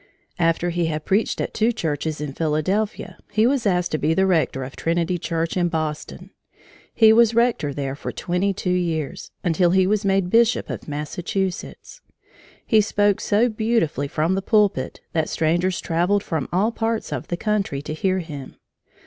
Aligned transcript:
After 0.39 0.71
he 0.71 0.87
had 0.87 1.05
preached 1.05 1.39
at 1.39 1.53
two 1.53 1.71
churches 1.71 2.19
in 2.19 2.33
Philadelphia, 2.33 3.19
he 3.31 3.45
was 3.45 3.67
asked 3.67 3.91
to 3.91 3.99
be 3.99 4.15
the 4.15 4.25
rector 4.25 4.63
of 4.63 4.75
Trinity 4.75 5.19
Church 5.19 5.55
in 5.55 5.67
Boston. 5.69 6.31
He 6.91 7.13
was 7.13 7.35
rector 7.35 7.71
there 7.71 7.93
for 7.95 8.11
twenty 8.11 8.51
two 8.51 8.71
years 8.71 9.29
until 9.43 9.69
he 9.69 9.85
was 9.85 10.03
made 10.03 10.31
Bishop 10.31 10.71
of 10.71 10.87
Massachusetts. 10.87 12.01
He 12.65 12.81
spoke 12.81 13.21
so 13.21 13.47
beautifully 13.47 14.07
from 14.07 14.33
the 14.33 14.41
pulpit 14.41 15.01
that 15.13 15.29
strangers 15.29 15.79
traveled 15.79 16.23
from 16.23 16.49
all 16.51 16.71
parts 16.71 17.13
of 17.13 17.27
the 17.27 17.37
country 17.37 17.83
to 17.83 17.93
hear 17.93 18.17
him. 18.17 18.55